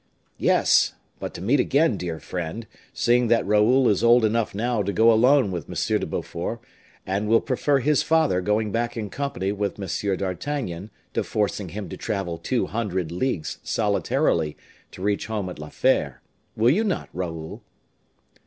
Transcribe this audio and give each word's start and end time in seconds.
"Yes, 0.39 0.95
but 1.19 1.31
to 1.35 1.43
meet 1.43 1.59
again, 1.59 1.95
dear 1.95 2.19
friend, 2.19 2.65
seeing 2.91 3.27
that 3.27 3.45
Raoul 3.45 3.87
is 3.87 4.03
old 4.03 4.25
enough 4.25 4.55
now 4.55 4.81
to 4.81 4.91
go 4.91 5.11
alone 5.13 5.51
with 5.51 5.69
M. 5.69 5.99
de 5.99 6.07
Beaufort, 6.07 6.59
and 7.05 7.27
will 7.29 7.39
prefer 7.39 7.77
his 7.77 8.01
father 8.01 8.41
going 8.41 8.71
back 8.71 8.97
in 8.97 9.11
company 9.11 9.51
with 9.51 9.79
M. 9.79 10.17
d'Artagnan, 10.17 10.89
to 11.13 11.23
forcing 11.23 11.69
him 11.69 11.87
to 11.89 11.97
travel 11.97 12.39
two 12.39 12.65
hundred 12.65 13.11
leagues 13.11 13.59
solitarily 13.61 14.57
to 14.89 15.03
reach 15.03 15.27
home 15.27 15.49
at 15.49 15.59
La 15.59 15.69
Fere; 15.69 16.23
will 16.55 16.71
you 16.71 16.83
not, 16.83 17.07
Raoul?" 17.13 17.61